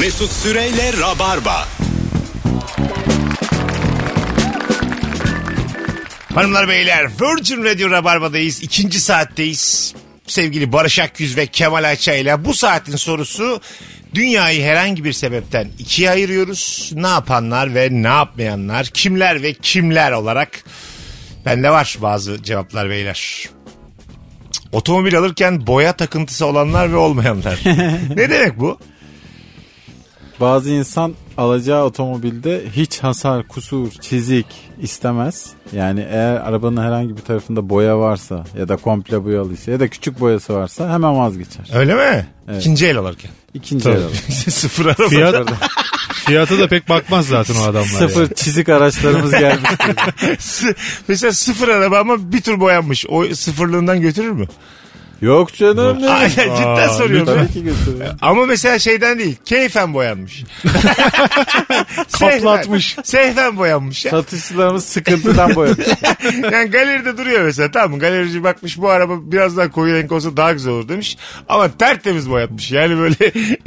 [0.00, 1.68] Mesut Süreyle Rabarba.
[6.34, 8.62] Hanımlar beyler Virgin Radio Rabarba'dayız.
[8.62, 9.94] İkinci saatteyiz.
[10.26, 13.60] Sevgili Barış Akyüz ve Kemal Ayça ile bu saatin sorusu
[14.14, 16.90] dünyayı herhangi bir sebepten ikiye ayırıyoruz.
[16.94, 20.64] Ne yapanlar ve ne yapmayanlar, kimler ve kimler olarak
[21.46, 23.48] bende var bazı cevaplar beyler.
[24.72, 27.60] Otomobil alırken boya takıntısı olanlar ve olmayanlar.
[28.16, 28.78] ne demek bu?
[30.40, 34.46] Bazı insan alacağı otomobilde hiç hasar, kusur, çizik
[34.82, 35.46] istemez.
[35.72, 40.20] Yani eğer arabanın herhangi bir tarafında boya varsa ya da komple boyalıysa ya da küçük
[40.20, 41.70] boyası varsa hemen vazgeçer.
[41.74, 42.26] Öyle mi?
[42.48, 42.60] Evet.
[42.60, 43.30] İkinci el alırken.
[43.54, 44.14] İkinci el alır.
[44.50, 45.08] Sıfır araba.
[45.08, 45.48] Fiyat,
[46.12, 47.84] fiyata da pek bakmaz zaten o adamlar.
[47.84, 48.34] Sıfır yani.
[48.34, 49.70] çizik araçlarımız gelmiş.
[51.08, 53.06] Mesela sıfır araba ama bir tur boyanmış.
[53.08, 54.46] O sıfırlığından götürür mü?
[55.24, 56.02] Yok canım.
[56.02, 56.08] ne?
[56.08, 57.26] Aynen cidden soruyorum.
[57.26, 58.14] Tabii ki götürüyor.
[58.22, 59.36] Ama mesela şeyden değil.
[59.44, 60.44] Keyfen boyanmış.
[62.20, 62.96] Kaplatmış.
[63.04, 64.04] Sehven, sehven boyanmış.
[64.04, 64.10] Ya.
[64.10, 65.82] Satışçılarımız sıkıntıdan boyadı.
[66.52, 67.98] Yani galeride duruyor mesela tamam mı?
[67.98, 71.16] Galerici bakmış bu araba biraz daha koyu renk olsa daha güzel olur demiş.
[71.48, 72.70] Ama tertemiz boyatmış.
[72.72, 73.14] Yani böyle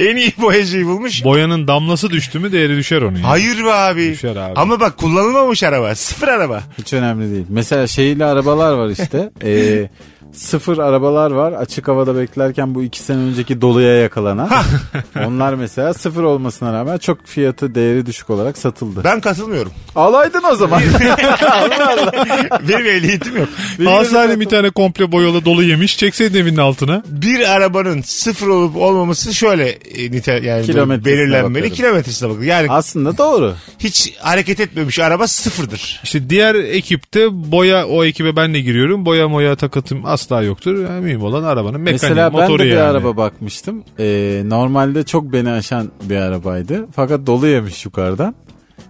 [0.00, 1.24] en iyi boyacıyı bulmuş.
[1.24, 3.14] Boyanın damlası düştü mü değeri düşer onun.
[3.16, 4.10] Hayır be abi.
[4.10, 4.52] Düşer abi.
[4.56, 5.94] Ama bak kullanılmamış araba.
[5.94, 6.62] Sıfır araba.
[6.78, 7.46] Hiç önemli değil.
[7.48, 9.30] Mesela şeyli arabalar var işte.
[9.44, 9.88] Ee,
[10.32, 11.52] sıfır arabalar var.
[11.52, 14.50] Açık havada beklerken bu iki sene önceki doluya yakalanan.
[15.26, 19.00] Onlar mesela sıfır olmasına rağmen çok fiyatı değeri düşük olarak satıldı.
[19.04, 19.72] Ben katılmıyorum.
[19.96, 20.82] Alaydın o zaman.
[22.68, 23.48] Benim ehliyetim yok.
[23.86, 27.02] Alsaydın bir tane komple boyalı dolu yemiş çekseydin evinin altına.
[27.06, 31.54] bir arabanın sıfır olup olmaması şöyle e, nite yani Kilometresine belirlenmeli.
[31.54, 31.76] bakıyorum.
[31.76, 32.42] Kilometresine bakın.
[32.44, 33.54] Yani Aslında doğru.
[33.78, 36.00] hiç hareket etmemiş araba sıfırdır.
[36.04, 39.06] İşte diğer ekipte boya o ekibe ben de giriyorum.
[39.06, 40.84] Boya moya takıntım asla yoktur.
[40.84, 42.82] Yani mühim olan arabanın mekaniği, Mesela ben motoru de bir yani.
[42.82, 43.84] araba bakmıştım.
[43.98, 46.86] Ee, normalde çok beni aşan bir arabaydı.
[46.92, 48.34] Fakat dolu yemiş yukarıdan.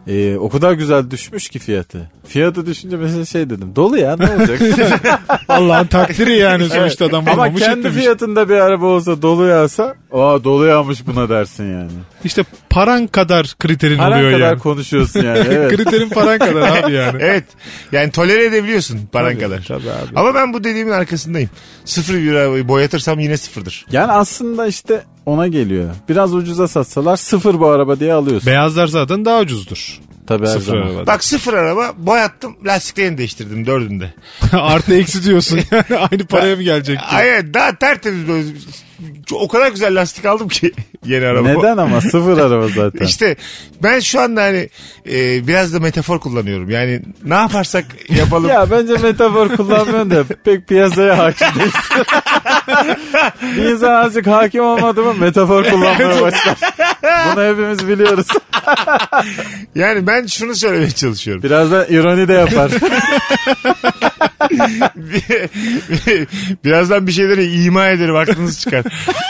[0.09, 2.11] Ee, o kadar güzel düşmüş ki fiyatı.
[2.27, 3.77] Fiyatı düşünce mesela şey dedim.
[3.77, 4.61] Dolu ya ne olacak?
[5.48, 7.98] Allah'ın takdiri yani sonuçta adam Ama bulmamış kendi etmemiş.
[8.02, 11.91] fiyatında bir araba olsa dolu yağsa aa dolu yağmış buna dersin yani.
[12.24, 14.58] İşte paran kadar kriterin Paran oluyor kadar yani.
[14.58, 15.39] konuşuyorsun yani.
[15.51, 15.77] Evet.
[15.77, 17.19] Kriterin paran kadar abi yani.
[17.23, 17.45] Evet.
[17.92, 19.64] Yani tolere edebiliyorsun paran Tabii, kadar.
[19.69, 20.17] tabii abi.
[20.20, 21.51] Ama ben bu dediğimin arkasındayım.
[21.85, 23.86] Sıfır bir arabayı boyatırsam yine sıfırdır.
[23.92, 25.90] yani aslında işte ona geliyor.
[26.08, 28.46] Biraz ucuza satsalar sıfır bu araba diye alıyorsun.
[28.46, 30.00] Beyazlar zaten daha ucuzdur.
[30.27, 30.83] Tabii her Sıfır zaman.
[30.86, 31.06] arabada.
[31.06, 34.14] Bak sıfır araba boyattım lastiklerini değiştirdim dördünde.
[34.52, 36.98] Artı eksi diyorsun yani aynı paraya mı gelecek?
[37.11, 37.20] diye.
[37.20, 38.46] Ay daha tertemiz böyle.
[39.33, 40.73] O kadar güzel lastik aldım ki
[41.07, 41.48] yeni araba.
[41.48, 43.05] Neden ama sıfır araba zaten.
[43.07, 43.36] İşte
[43.83, 44.69] ben şu anda hani
[45.11, 46.70] e, biraz da metafor kullanıyorum.
[46.70, 48.48] Yani ne yaparsak yapalım.
[48.58, 52.05] Ya bence metafor kullanmıyorsun da pek piyasaya hakim değilsin.
[53.57, 56.57] bir insan azıcık hakim olmadı mı metafor kullanmaya başlar.
[57.03, 58.27] Bunu hepimiz biliyoruz.
[59.75, 61.42] Yani ben şunu söylemeye çalışıyorum.
[61.42, 62.70] Biraz da ironi de yapar.
[66.64, 68.84] Birazdan bir şeyleri ima ederim aklınız çıkar.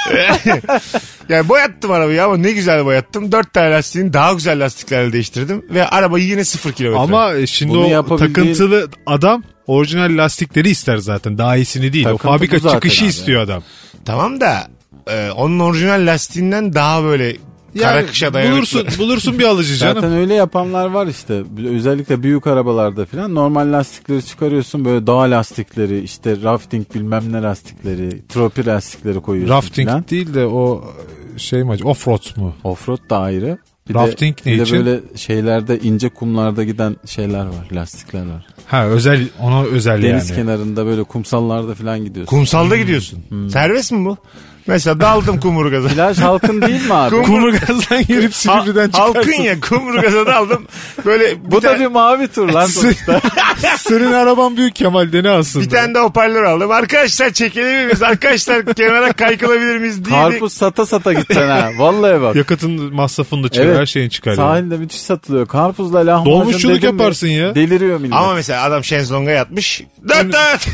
[1.28, 3.32] yani boyattım arabayı ama ne güzel boyattım.
[3.32, 5.64] Dört tane lastiğini daha güzel lastiklerle değiştirdim.
[5.70, 7.00] Ve arabayı yine sıfır kilometre.
[7.02, 11.38] Ama e, şimdi Bunu o yapabildiğin- takıntılı adam orijinal lastikleri ister zaten.
[11.38, 12.04] Daha iyisini değil.
[12.04, 13.10] Takıntı o fabrika zaten çıkışı abi.
[13.10, 13.62] istiyor adam.
[14.04, 14.68] Tamam da
[15.10, 17.36] e, onun orijinal lastiğinden daha böyle
[17.74, 18.56] Yani kışa dayanıklı.
[18.56, 19.94] bulursun, bulursun bir alıcı canım.
[19.94, 21.42] Zaten öyle yapanlar var işte.
[21.68, 24.84] Özellikle büyük arabalarda falan normal lastikleri çıkarıyorsun.
[24.84, 30.04] Böyle dağ lastikleri, işte rafting bilmem ne lastikleri, tropi lastikleri koyuyorsun Rafting falan.
[30.10, 30.84] değil de o
[31.36, 31.76] şey mi?
[31.84, 32.54] Offroad mu?
[32.64, 33.58] Offroad da ayrı.
[33.88, 34.74] Bir Rafting de, ne bir için?
[34.74, 37.68] de böyle şeylerde ince kumlarda giden şeyler var.
[37.72, 38.46] Lastikler var.
[38.66, 40.40] Ha özel ona özel Deniz yani.
[40.40, 42.30] kenarında böyle kumsallarda falan gidiyorsun.
[42.36, 43.22] Kumsalda gidiyorsun.
[43.52, 44.16] Serbest mi bu?
[44.68, 45.88] Mesela daldım kumurgaza.
[45.88, 47.14] Plaj halkın değil mi abi?
[47.16, 49.42] Kum- Kumurgazdan girip Silivri'den Ha- halkın çıkarsın.
[49.42, 50.66] ya kumurgaza daldım.
[51.06, 53.20] Böyle bir, Bu da tane, bir mavi tur lan sonuçta.
[53.78, 55.64] Senin araban büyük Kemal'de ne aslında?
[55.64, 56.70] bir tane de hoparlör aldım.
[56.70, 58.02] Arkadaşlar çekebilir miyiz?
[58.02, 60.04] Arkadaşlar kenara kaykılabilir miyiz?
[60.04, 60.16] diye.
[60.16, 61.70] Karpuz sata sata gideceksin ha.
[61.78, 62.36] Vallahi bak.
[62.36, 63.78] Yakıtın masrafını da çıkar, Evet.
[63.78, 64.30] her şeyini çıkar.
[64.30, 64.36] yani.
[64.36, 65.46] Sahilde müthiş satılıyor.
[65.48, 67.54] Karpuzla lahmacun Dolmuşçuluk dedim mi, yaparsın ya.
[67.54, 68.12] Deliriyor millet.
[68.16, 69.82] Ama mesela adam şezlonga yatmış.
[70.08, 70.68] Dört dört.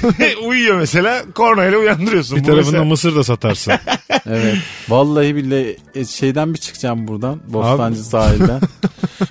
[0.47, 1.23] Uyuyor mesela.
[1.35, 2.37] Kornayla uyandırıyorsun.
[2.37, 3.73] Bir Bu tarafında mesela- mısır da satarsın.
[4.27, 4.57] Evet.
[4.89, 7.41] Vallahi billahi e, şeyden bir çıkacağım buradan.
[7.47, 8.61] Bostancı sahilden.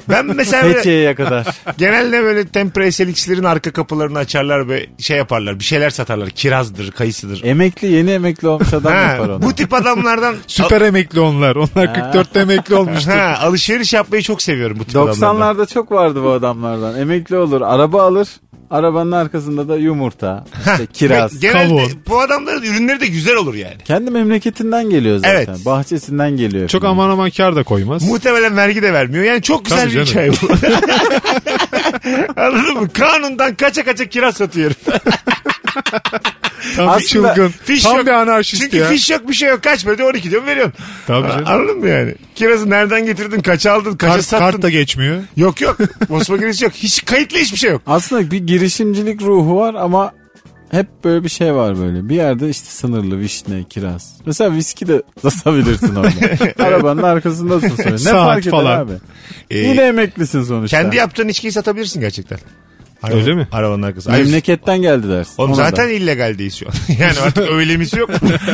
[0.10, 1.48] Ben mesela Fethiye'ye kadar.
[1.78, 5.60] genelde böyle Tempra SLX'lerin arka kapılarını açarlar ve şey yaparlar.
[5.60, 6.30] Bir şeyler satarlar.
[6.30, 7.44] Kirazdır, kayısıdır.
[7.44, 9.42] Emekli yeni emekli olmuş adam Ha, yapar onu.
[9.42, 11.56] bu tip adamlardan Süper emekli onlar.
[11.56, 13.12] Onlar 44'te emekli olmuştur.
[13.12, 15.36] ha, alışveriş yapmayı çok seviyorum bu tip adamlardan.
[15.58, 17.00] 90'larda çok vardı bu adamlardan.
[17.00, 18.28] Emekli olur, araba alır.
[18.74, 21.40] Arabanın arkasında da yumurta, işte kiraz.
[21.40, 21.92] Genelde kavun.
[22.10, 23.78] bu adamların ürünleri de güzel olur yani.
[23.86, 25.36] Kendi memleketinden geliyor zaten.
[25.36, 25.50] Evet.
[25.66, 26.70] Bahçesinden geliyor.
[26.70, 26.92] Çok falan.
[26.94, 28.04] aman aman kar da koymaz.
[28.08, 29.24] Muhtemelen vergi de vermiyor.
[29.24, 30.60] Yani çok güzel Tabii bir hikaye canım.
[32.36, 32.42] bu.
[32.42, 32.90] Anladın mı?
[32.94, 34.72] Kanundan kaça kaça kiraz satıyor.
[36.76, 37.54] Tam bir Aslında çılgın.
[37.64, 38.06] Fiş Tam yok.
[38.06, 38.88] bir anarşist Çünkü ya.
[38.90, 39.64] fiş yok bir şey yok.
[39.64, 40.74] Kaç böyle 12 diyor veriyorsun.
[41.08, 41.44] Tabii canım.
[41.48, 42.16] Anladın mı yani?
[42.36, 43.42] Kirazı nereden getirdin?
[43.42, 43.96] Kaça aldın?
[43.98, 44.46] Kaça Kart, sattın?
[44.52, 45.24] kart da geçmiyor.
[45.38, 45.78] Yok yok.
[46.10, 46.74] Bosma girişi yok.
[46.74, 47.82] Hiç kayıtlı hiçbir şey yok.
[47.88, 50.12] Aslında bir girişimcilik ruhu var ama
[50.72, 52.10] hep böyle bir şey var böyle.
[52.10, 54.14] Bir yerde işte sınırlı vişne, kiraz.
[54.26, 56.10] Mesela viski de satabilirsin orada.
[56.64, 57.90] Arabanın arkasındasın sonra.
[57.92, 58.80] Ne Saat fark eder falan.
[58.80, 58.92] abi?
[59.52, 60.82] Ee, Yine emeklisin sonuçta.
[60.82, 62.40] kendi yaptığın içkiyi satabilirsin gerçekten.
[63.04, 63.48] Araba- Öyle mi?
[63.52, 64.12] Arabanın arkası.
[64.12, 65.34] Memleketten geldi dersin.
[65.38, 65.92] Oğlum Ona zaten da.
[65.92, 66.74] illegaldeyiz şu an.
[67.00, 68.10] yani artık öylemisi yok.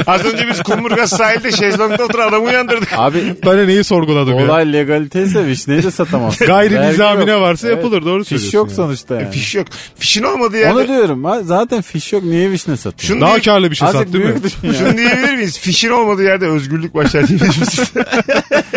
[0.08, 2.90] Az önce biz Kumburgaz sahilde şezlongda oturan adamı uyandırdık.
[2.98, 4.46] Abi Ben de neyi sorguladım ya.
[4.46, 6.46] olay legaliteyse vişneyi de satamazsın.
[6.48, 8.76] Gayri nizamine varsa yapılır, doğru Fiş söylüyorsun yok ya.
[8.76, 9.32] sonuçta yani.
[9.32, 9.68] Fiş yok.
[10.00, 10.74] Fişin olmadığı yerde.
[10.80, 11.24] Onu diyorum.
[11.24, 13.08] ha, Zaten fiş yok niye vişne satıyorsun?
[13.08, 14.76] Şunu Daha diye- karlı bir şey Azıcık sat değil mi?
[14.78, 15.60] Şunu diyebilir miyiz?
[15.60, 17.80] Fişin olmadığı yerde özgürlük başlar diyebilir miyiz?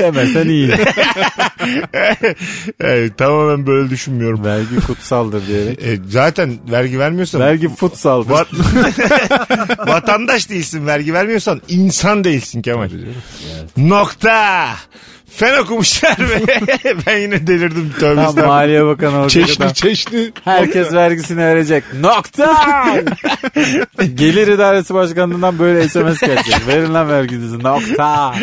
[0.00, 0.70] Demesen iyi.
[2.80, 4.44] evet, tamamen böyle düşünmüyorum.
[4.44, 5.82] Vergi kutsaldır diyerek.
[5.82, 8.30] E, zaten vergi vermiyorsan Vergi futsaldır.
[8.30, 8.48] Vat-
[9.88, 12.88] vatandaş değilsin vergi vermiyorsan insan değilsin Kemal.
[13.76, 14.68] Nokta.
[15.36, 16.42] Fen okumuşlar ve
[17.06, 18.46] ben yine delirdim tövbe Tam estağfurullah.
[18.46, 20.32] Maliye Bakanı olacak Çeşni çeşni.
[20.44, 21.84] Herkes vergisini verecek.
[22.00, 22.56] Nokta.
[24.14, 26.66] Gelir İdaresi Başkanlığından böyle SMS gelecek.
[26.66, 27.58] Verin lan verginizi.
[27.62, 28.34] Nokta.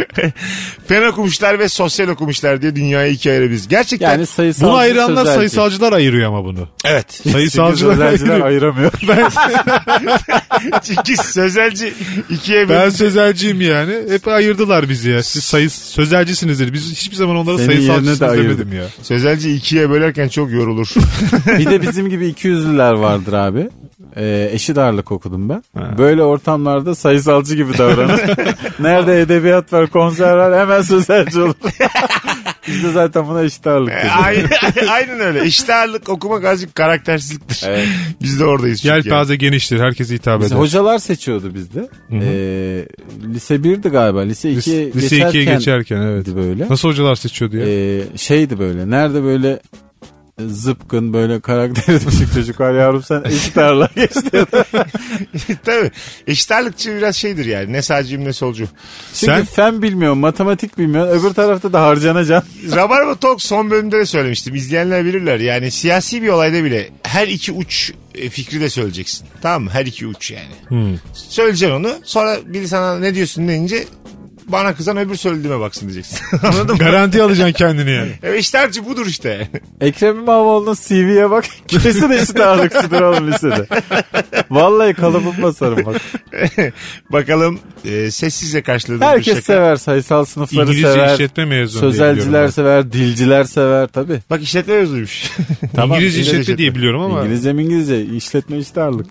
[0.87, 3.67] Fen okumuşlar ve sosyal okumuşlar diye dünyayı ikiye ayırabiliriz.
[3.67, 5.35] Gerçekten Yani sayısalcı Bunu ayıranlar sözelci.
[5.37, 6.67] sayısalcılar ayırıyor ama bunu.
[6.85, 7.21] evet.
[7.31, 8.47] Sayısalcılar Sözelciler ayırıyor.
[8.47, 8.91] ayıramıyor.
[10.83, 11.93] Çünkü sözelci
[12.29, 12.89] ikiye Ben bölün.
[12.89, 13.95] sözelciyim yani.
[14.09, 15.23] Hep ayırdılar bizi ya.
[15.23, 16.73] Siz sayı sözelcisinizdir.
[16.73, 18.59] Biz hiçbir zaman onlara Senin yerine de sayısalcısınız ayırdık.
[18.59, 18.85] demedim ya.
[19.01, 20.87] Sözelci ikiye bölerken çok yorulur.
[21.59, 23.69] Bir de bizim gibi 200'lüler vardır abi.
[24.15, 25.63] Ee, eşit ağırlık okudum ben.
[25.97, 28.21] Böyle ortamlarda sayısalcı gibi davranır.
[28.79, 31.55] Nerede edebiyat var, konser var hemen sözelci olur.
[32.69, 34.49] Biz de zaten buna eşit ağırlık E, aynen,
[34.89, 35.45] aynen öyle.
[35.45, 37.63] İşte ağırlık okumak azıcık karaktersizliktir.
[37.67, 37.87] Evet.
[38.21, 38.85] Biz de oradayız.
[38.85, 39.79] Yelpaze geniştir.
[39.79, 40.55] Herkese hitap eder.
[40.55, 41.89] hocalar seçiyordu bizde.
[42.11, 42.85] Ee,
[43.33, 44.19] lise 1'di galiba.
[44.21, 46.27] Lise 2'ye Lise, lise 2'ye geçerken geçerken evet.
[46.35, 46.69] böyle.
[46.69, 47.65] Nasıl hocalar seçiyordu ya?
[47.67, 48.89] Ee, şeydi böyle.
[48.89, 49.59] Nerede böyle
[50.47, 54.31] zıpkın böyle karakteri düşük çocuk var yavrum sen eşit ağırlığa geçti.
[55.65, 55.91] Tabii.
[56.27, 57.73] Eşit ağırlıkçı biraz şeydir yani.
[57.73, 58.67] Ne sağcıyım ne solcu.
[59.13, 61.19] Çünkü Sen- fen bilmiyorsun, matematik bilmiyorsun.
[61.19, 62.49] Öbür tarafta da harcanacaksın.
[62.75, 64.55] Rabarba Talk son bölümde de söylemiştim.
[64.55, 65.39] İzleyenler bilirler.
[65.39, 69.27] Yani siyasi bir olayda bile her iki uç e, fikri de söyleyeceksin.
[69.41, 69.69] Tamam mı?
[69.69, 70.53] Her iki uç yani.
[70.67, 70.97] Hmm.
[71.13, 71.91] Söyleyeceksin onu.
[72.03, 73.83] Sonra biri sana ne diyorsun deyince
[74.49, 76.19] bana kızan öbür söylediğime baksın diyeceksin.
[76.43, 76.77] Anladın mı?
[76.77, 78.11] Garanti alacaksın kendini yani.
[78.23, 79.47] Evet işte harcı budur işte.
[79.81, 81.45] Ekrem İmamoğlu'nun CV'ye bak.
[81.67, 83.67] Kesin eşit ağırlıkçıdır oğlum lisede.
[84.51, 86.01] Vallahi kalıbım basarım bak.
[87.11, 89.41] Bakalım e, sessizce karşıladığım bir Herkes şaka.
[89.41, 89.75] sever.
[89.75, 91.13] Sayısal sınıfları İngilizce sever.
[91.13, 92.91] işletme mezunu diye Sözelciler biliyorum sever.
[92.91, 94.19] Dilciler sever tabii.
[94.29, 95.31] Bak işletme mezunuymuş.
[95.77, 95.87] ben.
[95.87, 96.57] İngilizce işletme işletme.
[96.57, 97.19] diye biliyorum ama.
[97.21, 98.05] İngilizce mi İngilizce?
[98.05, 99.05] İşletme eşit ağırlık.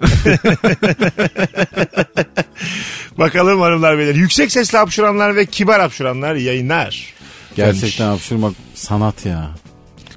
[3.19, 4.15] Bakalım hanımlar beyler.
[4.15, 7.15] Yüksek sesli hapşuranlar ve kibar hapşuranlar yayınlar.
[7.57, 9.51] Gerçekten hapşurmak sanat ya.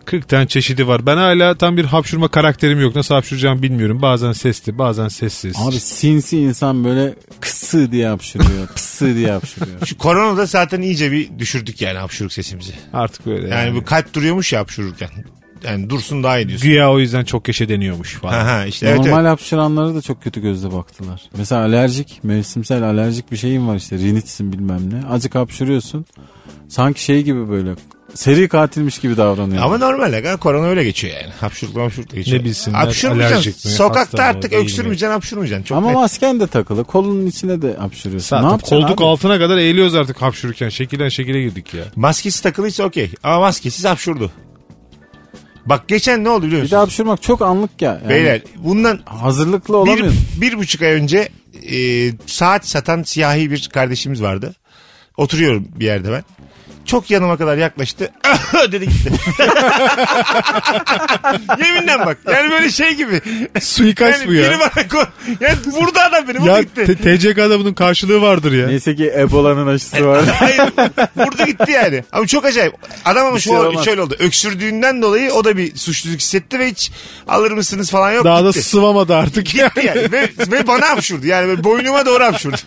[0.06, 1.06] 40 tane çeşidi var.
[1.06, 2.96] Ben hala tam bir hapşurma karakterim yok.
[2.96, 4.02] Nasıl hapşuracağımı bilmiyorum.
[4.02, 5.56] Bazen sesli bazen sessiz.
[5.60, 8.68] Abi sinsi insan böyle kısı diye hapşırıyor.
[8.76, 9.86] Pısı diye hapşırıyor.
[9.86, 12.74] Şu koronada zaten iyice bir düşürdük yani hapşuruk sesimizi.
[12.94, 13.68] Artık böyle yani.
[13.68, 15.10] Yani bu kalp duruyormuş ya hapşururken.
[15.64, 16.70] Yani dursun daha iyi diyorsun.
[16.70, 18.34] Güya o yüzden çok yaşa deniyormuş falan.
[18.34, 19.32] Aha, işte evet, Normal evet.
[19.32, 21.22] hapşıranlara da çok kötü gözle baktılar.
[21.38, 23.98] Mesela alerjik, mevsimsel alerjik bir şeyin var işte.
[23.98, 25.08] Rinitsin bilmem ne.
[25.08, 26.06] Acık hapşırıyorsun.
[26.70, 27.76] Sanki şey gibi böyle
[28.14, 29.64] seri katilmiş gibi davranıyor.
[29.64, 30.38] Ama normal ya.
[30.38, 31.34] Korona öyle geçiyor yani.
[31.42, 32.40] Hapşurukla hapşurukla geçiyor.
[32.40, 33.36] Ne bilsinler, Hapşurmayacaksın.
[33.36, 35.64] alerjik mi, Sokakta artık öksürmeyeceksin hapşurmayacaksın.
[35.64, 35.96] Çok Ama net.
[35.96, 36.84] masken de takılı.
[36.84, 38.28] Kolunun içine de hapşırıyorsun.
[38.30, 39.08] Zaten ne yapacaksın kolduk abi?
[39.08, 40.70] altına kadar eğiliyoruz artık hapşururken.
[40.70, 41.84] Şekilden şekile girdik ya.
[41.96, 43.12] Maskesi takılıysa okey.
[43.24, 44.32] Ama maskesiz hapşurdu.
[45.66, 46.76] Bak geçen ne oldu biliyor Bir musun?
[46.76, 47.92] de hapşırmak çok anlık ya.
[47.92, 50.20] Yani Beyler bundan Hazırlıklı bir, olamıyorsun.
[50.42, 51.30] bir buçuk ay önce
[51.72, 51.78] e,
[52.26, 54.56] saat satan siyahi bir kardeşimiz vardı.
[55.18, 56.24] Oturuyorum bir yerde ben.
[56.92, 58.10] Çok yanıma kadar yaklaştı.
[58.72, 59.12] dedi gitti.
[61.66, 62.18] Yeminle bak.
[62.32, 63.22] Yani böyle şey gibi.
[63.62, 64.50] Suikast Yani bu ya.
[64.50, 65.08] biri bana ko-
[65.40, 66.40] yani vurdu adam beni.
[66.40, 66.86] Vurdu Ya gitti.
[66.86, 68.68] T- TCK'da bunun karşılığı vardır ya.
[68.68, 70.26] Neyse ki Ebola'nın aşısı var.
[70.40, 70.62] Hayır,
[71.18, 72.04] vurdu gitti yani.
[72.12, 72.74] Ama çok acayip.
[73.06, 73.86] Adam ama şu şey olmaz.
[73.86, 74.16] şöyle oldu.
[74.20, 76.92] Öksürdüğünden dolayı o da bir suçluluk hissetti ve hiç
[77.28, 78.26] alır mısınız falan yok.
[78.26, 78.64] Daha da gitti.
[78.64, 79.46] sıvamadı artık.
[79.46, 80.12] Gitti yani.
[80.12, 81.26] Ve, ve bana hapşurdu.
[81.28, 82.58] Yani böyle boynuma doğru hapşurdu.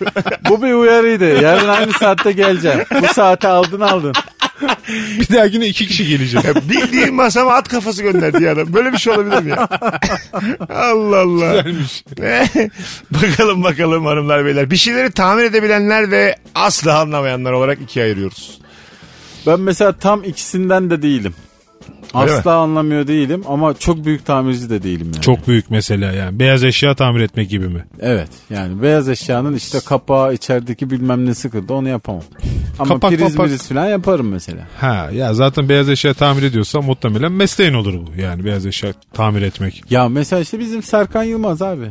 [0.48, 1.42] Bu bir uyarıydı.
[1.42, 2.84] Yarın aynı saatte geleceğim.
[3.02, 4.13] Bu saate aldın aldın.
[5.20, 6.44] Bir dahakine iki kişi gelecek.
[6.44, 8.72] Ya bildiğin masama at kafası gönderdi ya adam.
[8.74, 9.68] Böyle bir şey olabilir mi ya?
[10.68, 11.60] Allah Allah.
[11.60, 12.04] Güzelmiş.
[13.10, 14.70] bakalım bakalım hanımlar beyler.
[14.70, 18.58] Bir şeyleri tamir edebilenler ve asla anlamayanlar olarak ikiye ayırıyoruz.
[19.46, 21.34] Ben mesela tam ikisinden de değilim.
[22.22, 25.20] Öyle Asla anlamıyor değilim ama çok büyük tamirci de değilim yani.
[25.22, 26.38] Çok büyük mesela yani.
[26.38, 27.84] Beyaz eşya tamir etmek gibi mi?
[28.00, 32.22] Evet yani beyaz eşyanın işte kapağı içerideki bilmem ne sıkıldı onu yapamam.
[32.78, 33.50] Ama Kapak, priz kapak.
[33.50, 34.66] falan yaparım mesela.
[34.80, 38.20] Ha ya zaten beyaz eşya tamir ediyorsan muhtemelen mesleğin olur bu.
[38.20, 39.84] Yani beyaz eşya tamir etmek.
[39.90, 41.86] Ya mesela işte bizim Serkan Yılmaz abi.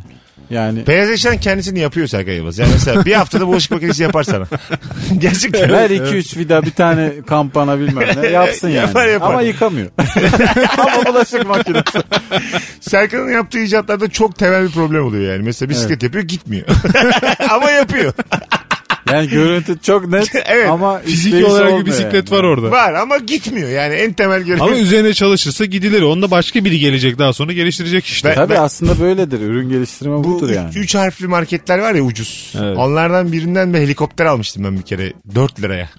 [0.49, 2.57] Yani Beyaz eşyanın kendisini yapıyor Serkan Yılmaz.
[2.57, 4.45] Yani mesela bir haftada bulaşık makinesi yapar sana.
[5.17, 5.69] Gerçekten.
[5.71, 8.87] ver 2-3 vida bir tane kampana bilmem ne yapsın yani.
[8.87, 9.29] Yapar, yapar.
[9.29, 9.89] Ama yıkamıyor.
[10.77, 11.99] Ama bulaşık makinesi.
[12.81, 15.43] Serkan'ın yaptığı icatlarda çok temel bir problem oluyor yani.
[15.43, 16.67] Mesela bisiklet yapıyor gitmiyor.
[17.49, 18.13] Ama yapıyor.
[19.11, 20.69] Yani görüntü çok net Evet.
[20.69, 22.39] ama Fiziki işleyişi olarak bir bisiklet yani.
[22.39, 22.71] var orada.
[22.71, 23.69] Var ama gitmiyor.
[23.69, 24.61] Yani en temel görev.
[24.61, 26.01] Ama üzerine çalışırsa gidilir.
[26.01, 28.29] Onda başka biri gelecek daha sonra geliştirecek işte.
[28.29, 29.39] Ben- Tabii aslında böyledir.
[29.41, 30.77] Ürün geliştirme Bu budur üç, yani.
[30.77, 32.53] üç harfli marketler var ya ucuz.
[32.61, 32.77] Evet.
[32.77, 35.13] Onlardan birinden bir helikopter almıştım ben bir kere.
[35.35, 35.89] 4 liraya.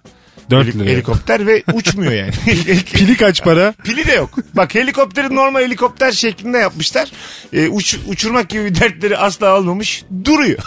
[0.51, 0.89] 4 Heli- lira.
[0.91, 2.31] Helikopter ve uçmuyor yani.
[2.93, 3.73] Pili kaç para?
[3.85, 4.31] Pili de yok.
[4.55, 7.11] Bak helikopteri normal helikopter şeklinde yapmışlar.
[7.53, 10.05] Ee, uç, uçurmak gibi bir dertleri asla almamış.
[10.25, 10.59] Duruyor.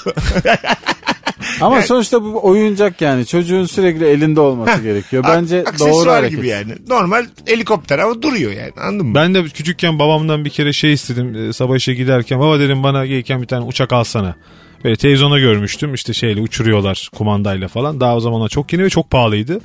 [1.61, 3.25] Ama sonuçta bu oyuncak yani.
[3.25, 5.23] Çocuğun sürekli elinde olması gerekiyor.
[5.27, 6.37] Bence doğru hareket.
[6.37, 6.71] gibi yani.
[6.89, 8.71] Normal helikopter ama duruyor yani.
[8.81, 9.15] Anladın mı?
[9.15, 11.35] Ben de küçükken babamdan bir kere şey istedim.
[11.49, 14.35] e, Sabah işe giderken baba dedim bana gelirken bir tane uçak alsana.
[14.83, 17.99] Böyle televizyonda görmüştüm işte şeyle uçuruyorlar kumandayla falan.
[17.99, 19.59] Daha o zamanlar çok yeni ve çok pahalıydı.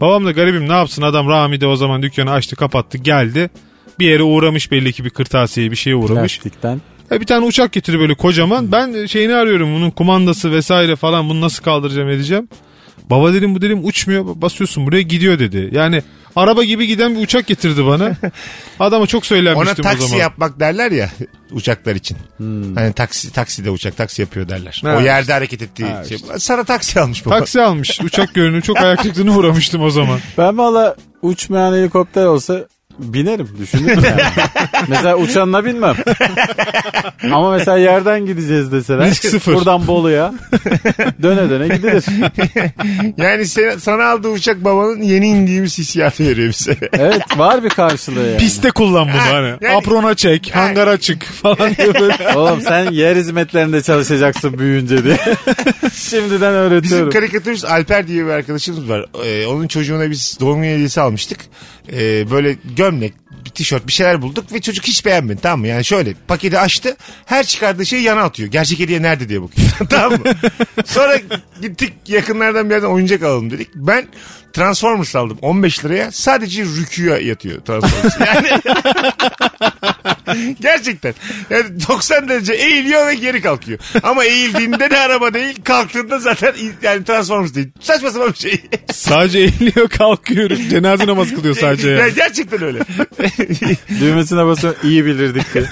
[0.00, 3.50] Babam da garibim ne yapsın adam Rami de o zaman dükkanı açtı kapattı geldi.
[3.98, 6.38] Bir yere uğramış belli ki bir kırtasiye bir şeye uğramış.
[6.38, 6.80] Plastikten.
[7.10, 8.72] Ya bir tane uçak getirdi böyle kocaman.
[8.72, 12.48] Ben şeyini arıyorum bunun kumandası vesaire falan bunu nasıl kaldıracağım edeceğim.
[13.10, 15.68] Baba dedim bu dedim uçmuyor basıyorsun buraya gidiyor dedi.
[15.72, 16.02] Yani
[16.36, 18.12] araba gibi giden bir uçak getirdi bana.
[18.80, 20.20] Adama çok Ona söylenmiştim o taksi zaman.
[20.20, 21.10] yapmak derler ya
[21.50, 22.16] uçaklar için.
[22.74, 24.80] Hani taksi takside uçak taksi yapıyor derler.
[24.84, 24.96] Ha.
[24.96, 26.18] O yerde hareket ettiği Ha, şey.
[26.38, 27.38] Sana taksi almış baba.
[27.38, 29.04] Taksi almış uçak görünüyor çok ayak
[29.36, 30.20] uğramıştım o zaman.
[30.38, 32.66] Ben valla uçmayan helikopter olsa
[32.98, 34.22] binerim düşünürüm yani.
[34.88, 35.96] mesela uçanla binmem.
[37.32, 39.06] Ama mesela yerden gideceğiz deseler.
[39.10, 39.54] Risk sıfır.
[39.54, 40.34] Buradan Bolu'ya.
[41.22, 42.04] döne döne gidilir.
[43.16, 46.76] Yani sen, sana aldığı uçak babanın yeni indiğimiz hissiyatı veriyor bize.
[46.92, 48.36] Evet var bir karşılığı yani.
[48.38, 49.54] Piste kullan bunu Ha, hani.
[49.60, 52.28] yani- Aprona çek, hangara çık falan diye böyle.
[52.36, 55.16] Oğlum sen yer hizmetlerinde çalışacaksın büyüyünce diye.
[55.94, 57.10] Şimdiden Bizim öğretiyorum.
[57.10, 59.06] karikatürist Alper diye bir arkadaşımız var.
[59.26, 61.38] Ee, onun çocuğuna biz doğum günü hediyesi almıştık.
[61.92, 63.14] Ee, böyle gömlek,
[63.44, 65.66] bir tişört bir şeyler bulduk ve çocuk hiç beğenmedi tamam mı?
[65.66, 68.50] Yani şöyle paketi açtı her çıkardığı şeyi yana atıyor.
[68.50, 69.68] Gerçek hediye nerede diye bakıyor.
[69.90, 70.32] tamam mı?
[70.84, 71.20] Sonra
[71.62, 73.68] gittik yakınlardan bir yerden oyuncak alalım dedik.
[73.74, 74.06] Ben
[74.52, 78.16] Transformers aldım 15 liraya sadece rüküya yatıyor Transformers.
[78.20, 78.48] Yani
[80.60, 81.14] gerçekten.
[81.50, 83.78] Yani 90 derece eğiliyor ve geri kalkıyor.
[84.02, 87.68] Ama eğildiğinde de araba değil kalktığında zaten yani Transformers değil.
[87.80, 88.60] Saçma sapan bir şey.
[88.92, 90.50] Sadece eğiliyor kalkıyor.
[90.70, 91.88] Cenaze namazı kılıyor sadece.
[91.90, 92.14] Ya Yani.
[92.14, 92.78] gerçekten öyle.
[94.00, 95.64] Düğmesine basıyor iyi bilirdik diye.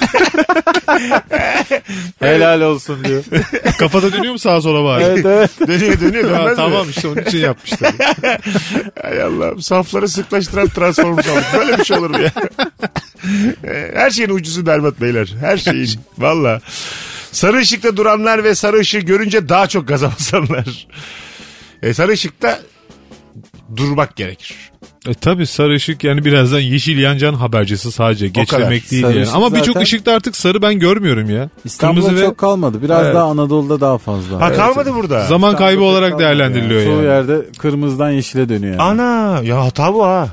[2.21, 3.25] Helal olsun diyor.
[3.79, 5.05] Kafada dönüyor mu sağa sola bari?
[5.05, 5.51] Evet evet.
[5.69, 6.57] dönüyor dönüyor Ha, dönmez mi?
[6.57, 7.93] tamam işte onun için yapmışlar.
[9.03, 11.45] Hay Allah'ım safları sıklaştıran Transformers aldık.
[11.59, 12.33] Böyle bir şey olur mu ya?
[13.95, 15.35] Her şeyin ucuzu berbat beyler.
[15.41, 15.89] Her şeyin.
[16.19, 16.61] Valla.
[17.33, 20.87] Sarı ışıkta duranlar ve sarı ışığı görünce daha çok gaza basanlar.
[21.83, 22.59] E, sarı ışıkta
[23.77, 24.57] durmak gerekir.
[25.09, 28.29] E tabi sarı ışık yani birazdan yeşil yancan habercisi sadece.
[28.29, 29.23] Geçlemek değil Sarı yani.
[29.23, 31.51] ışık Ama birçok zaten- ışıkta artık sarı ben görmüyorum ya.
[31.65, 32.83] İstanbul'da Kırmızı ve çok kalmadı.
[32.83, 33.15] Biraz Evet.
[33.15, 34.41] daha Anadolu'da daha fazla.
[34.41, 35.27] Ha kalmadı burada.
[35.27, 36.91] zaman İstanbul'da kaybı olarak kalmadı değerlendiriliyor yani.
[36.95, 38.83] Çoğu yerde kırmızıdan yeşile dönüyor yani.
[38.83, 40.29] Ana ya hata bu ha.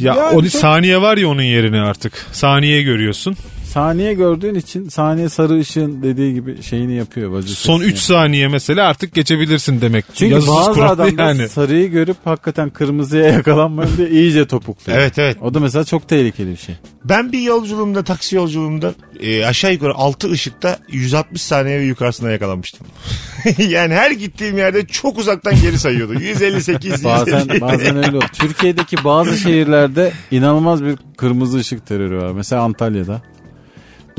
[0.00, 2.26] Ya Yani o çok- saniye var ya onun yerine artık.
[2.32, 3.36] Saniye görüyorsun.
[3.72, 7.30] Saniye gördüğün için saniye sarı ışığın dediği gibi şeyini yapıyor.
[7.30, 7.96] vazifesini Son 3 yapıyor.
[8.02, 10.04] saniye mesela artık geçebilirsin demek.
[10.14, 11.48] Çünkü Yazısız bazı adam da yani.
[11.48, 14.98] sarıyı görüp hakikaten kırmızıya yakalanmayın diye iyice topukluyor.
[14.98, 15.36] Evet evet.
[15.42, 16.74] O da mesela çok tehlikeli bir şey.
[17.04, 22.86] Ben bir yolculuğumda taksi yolculuğumda e, aşağı yukarı 6 ışıkta 160 saniye ve yukarısına yakalanmıştım.
[23.68, 26.14] yani her gittiğim yerde çok uzaktan geri sayıyordu.
[26.20, 27.60] 158, Bazen 157.
[27.60, 28.28] bazen öyle olur.
[28.32, 32.32] Türkiye'deki bazı şehirlerde inanılmaz bir kırmızı ışık terörü var.
[32.32, 33.22] Mesela Antalya'da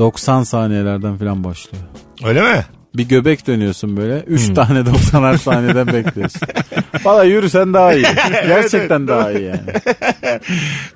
[0.00, 1.84] 90 saniyelerden falan başlıyor.
[2.24, 2.64] Öyle mi?
[2.94, 4.20] Bir göbek dönüyorsun böyle.
[4.20, 4.54] 3 Hmm.
[4.54, 6.40] tane 90'ar saniyeden bekliyorsun.
[7.04, 8.02] Valla yürüsen daha iyi.
[8.46, 9.60] Gerçekten daha iyi yani.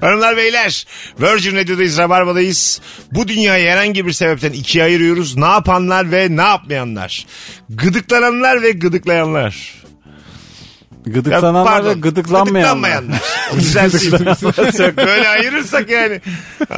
[0.00, 0.86] Hanımlar beyler
[1.20, 2.80] Virgin Radio'dayız Rabarba'dayız.
[3.12, 5.36] Bu dünyayı herhangi bir sebepten ikiye ayırıyoruz.
[5.36, 7.26] Ne yapanlar ve ne yapmayanlar.
[7.68, 9.74] Gıdıklananlar ve gıdıklayanlar.
[11.06, 12.74] Gıdıklananlar pardon, ve gıdıklanmayanlar.
[12.74, 13.22] Gıdıklanmayanlar.
[13.52, 14.96] O güzel değil.
[14.96, 16.20] Böyle ayırırsak yani.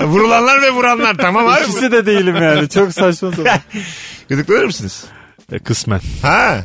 [0.02, 1.62] Vurulanlar ve vuranlar tamam abi.
[1.62, 2.68] İkisi de değilim yani.
[2.68, 3.58] Çok saçma sapan.
[4.28, 5.04] Gıdıklanır mısınız?
[5.52, 6.00] E, kısmen.
[6.22, 6.64] Ha.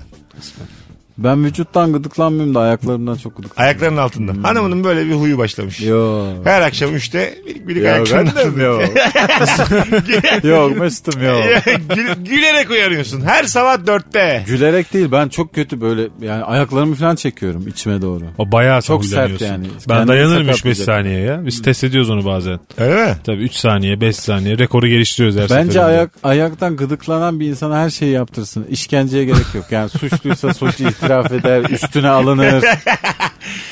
[1.18, 3.64] Ben vücuttan gıdıklanmıyorum da ayaklarımdan çok gıdıklanıyorum.
[3.82, 4.48] Ayaklarının altında.
[4.48, 5.82] Hanımının böyle bir huyu başlamış.
[5.82, 6.26] Yo.
[6.44, 8.84] Her akşam üçte birik birik ayaklarının annem yok.
[10.44, 11.44] yok Mesut'um yok.
[11.96, 13.22] Gül- gülerek uyanıyorsun.
[13.22, 14.44] Her sabah dörtte.
[14.48, 18.24] Gülerek değil ben çok kötü böyle yani ayaklarımı falan çekiyorum içime doğru.
[18.38, 19.68] O bayağı Çok sert yani.
[19.90, 20.86] Ben Kendini dayanırım 3-5 sakatlayacak.
[20.86, 21.46] saniye ya.
[21.46, 22.60] Biz test ediyoruz onu bazen.
[22.78, 23.16] Öyle mi?
[23.24, 25.82] Tabii 3 saniye 5 saniye rekoru geliştiriyoruz her Bence seferinde.
[25.84, 28.66] ayak ayaktan gıdıklanan bir insana her şeyi yaptırsın.
[28.70, 29.66] İşkenceye gerek yok.
[29.72, 32.64] Yani suçluysa suç itiraf eder, üstüne alınır.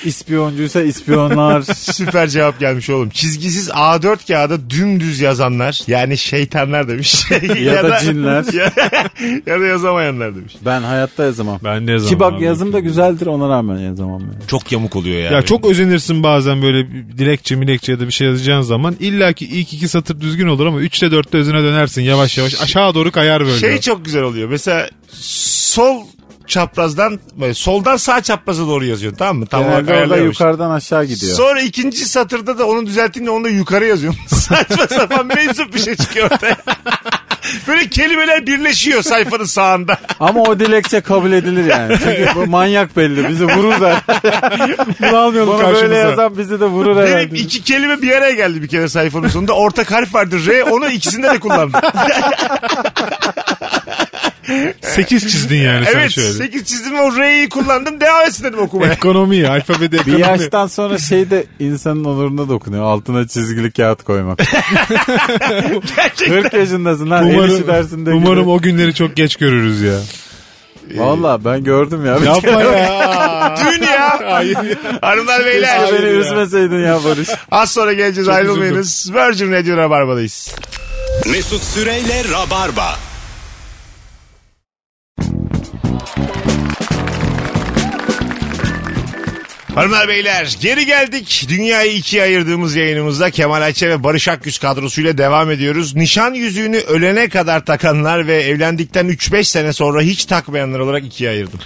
[0.06, 1.62] İspiyoncuysa ispiyonlar.
[1.76, 3.10] Süper cevap gelmiş oğlum.
[3.10, 7.26] Çizgisiz A4 kağıda dümdüz yazanlar yani şeytanlar demiş.
[7.60, 8.46] Ya da cinler.
[8.54, 8.72] ya,
[9.46, 10.54] ya da yazamayanlar demiş.
[10.66, 11.60] Ben hayatta yazamam.
[11.64, 12.44] Ben ne zaman Ki bak abi?
[12.44, 14.48] yazım da güzeldir ona rağmen yazamam yani.
[14.48, 15.32] Çok yamuk oluyor ya.
[15.32, 18.96] Ya çok özenirsin bazen böyle dilekçe milekçe ya da bir şey yazacağın zaman.
[19.00, 22.62] İlla ki ilk iki satır düzgün olur ama 3'te 4'te özüne dönersin yavaş yavaş.
[22.62, 23.60] Aşağı doğru kayar böyle.
[23.60, 24.50] Şey çok güzel oluyor.
[24.50, 26.04] Mesela sol
[26.50, 29.46] çaprazdan böyle soldan sağ çapraza doğru yazıyor tamam mı?
[29.48, 31.36] Tam olarak Genelde orada yukarıdan aşağı gidiyor.
[31.38, 34.20] Sonra ikinci satırda da onu düzelttiğinde onu da yukarı yazıyorum.
[34.28, 36.58] Saçma sapan meczup bir şey çıkıyor ortaya.
[37.68, 39.98] Böyle kelimeler birleşiyor sayfanın sağında.
[40.20, 41.98] Ama o dilekçe kabul edilir yani.
[42.04, 43.30] Çünkü bu manyak belli.
[43.30, 44.02] Bizi vurur da.
[45.02, 45.96] Bunu almayalım Bunu böyle karşımıza.
[45.96, 47.36] yazan bizi de vurur Benim herhalde.
[47.38, 49.54] iki kelime bir araya geldi bir kere sayfanın sonunda.
[49.54, 50.64] Ortak harf vardı R.
[50.64, 51.82] Onu ikisinde de kullandım.
[54.82, 56.34] 8 çizdin yani sen evet şöyle.
[56.34, 58.02] 8 çizdim o R'yi kullandım.
[58.02, 58.94] Devam etsin dedim okumaya.
[58.94, 60.22] Ekonomi, alfabede Bir ekonomi.
[60.22, 62.84] yaştan sonra şey de insanın onuruna dokunuyor.
[62.86, 64.40] Altına çizgili kağıt koymak.
[65.96, 66.42] Gerçekten.
[66.42, 67.28] 40 yaşındasın lan.
[67.28, 68.50] işi dersinde Umarım, umarım gibi.
[68.52, 69.96] o günleri çok geç görürüz ya.
[70.96, 72.12] Valla ben gördüm ya.
[72.26, 73.56] Yapma ya.
[73.66, 74.20] Dün ya.
[75.02, 75.80] Hanımlar beyler.
[75.82, 77.30] Keşke beni üzmeseydin ya Barış.
[77.52, 79.12] Az sonra geleceğiz ayrılmayınız.
[79.14, 80.56] Virgin Radio Rabarba'dayız.
[81.32, 82.96] Mesut Süreyle Rabarba.
[89.76, 91.46] Hanımlar beyler geri geldik.
[91.50, 95.96] Dünyayı ikiye ayırdığımız yayınımızda Kemal Ayçe ve Barış Akgüz kadrosuyla devam ediyoruz.
[95.96, 101.60] Nişan yüzüğünü ölene kadar takanlar ve evlendikten 3-5 sene sonra hiç takmayanlar olarak ikiye ayırdım.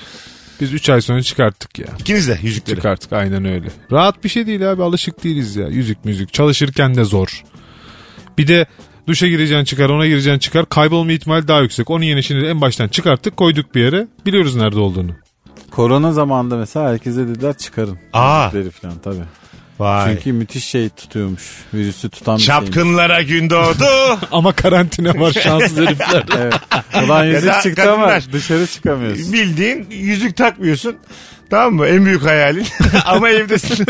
[0.61, 1.87] Biz 3 ay sonra çıkarttık ya.
[1.99, 2.75] İkiniz de yüzükleri.
[2.75, 3.67] Çıkarttık aynen öyle.
[3.91, 5.67] Rahat bir şey değil abi alışık değiliz ya.
[5.67, 7.43] Yüzük müzik çalışırken de zor.
[8.37, 8.65] Bir de
[9.07, 11.89] duşa gireceksin çıkar ona gireceksin çıkar kaybolma ihtimali daha yüksek.
[11.89, 15.11] Onun yenisini en baştan çıkarttık koyduk bir yere biliyoruz nerede olduğunu.
[15.71, 17.97] Korona zamanında mesela herkese dediler çıkarın.
[18.13, 18.49] Aa.
[18.49, 19.23] Falan tabii.
[19.79, 20.15] Vay.
[20.15, 21.43] Çünkü müthiş şey tutuyormuş.
[21.73, 22.65] Virüsü tutan bir şeymiş.
[22.65, 23.85] Çapkınlara gün doğdu.
[24.31, 26.23] Ama karantina var şanssız herifler.
[26.37, 26.53] Evet.
[27.05, 29.33] Ulan yüzük çıktı ama dışarı çıkamıyorsun.
[29.33, 30.95] Bildiğin yüzük takmıyorsun.
[31.49, 31.87] Tamam mı?
[31.87, 32.65] En büyük hayalin.
[33.05, 33.85] Ama evdesin.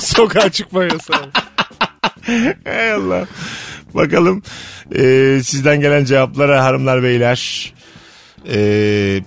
[0.00, 1.30] Sokağa çıkma yasağı.
[2.64, 3.26] Hay Allah.
[3.94, 4.42] Bakalım
[4.94, 7.72] e, sizden gelen cevaplara hanımlar beyler.
[8.48, 9.20] E,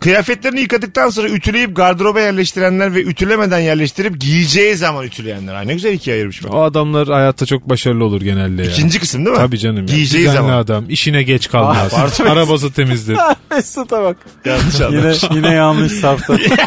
[0.00, 5.54] kıyafetlerini yıkadıktan sonra ütüleyip gardıroba yerleştirenler ve ütülemeden yerleştirip giyeceği zaman ütüleyenler.
[5.54, 6.54] Ay ne güzel ikiye ayırmış bak.
[6.54, 8.70] O adamlar hayatta çok başarılı olur genelde ya.
[8.70, 9.42] İkinci kısım değil mi?
[9.42, 9.76] Tabii canım.
[9.76, 9.84] Ya.
[9.84, 10.58] Giyeceği Düzenli zaman.
[10.58, 10.84] adam.
[10.88, 11.94] işine geç kalmaz.
[12.20, 13.16] Arabası temizdir.
[13.50, 14.16] Mesut'a bak.
[14.44, 15.22] Yanlış Yine, anlamış.
[15.34, 16.58] yine yanlış safta tutuyor.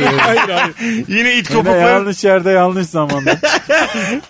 [1.08, 3.40] Yine it Yine kopukları, yanlış yerde yanlış zamanda.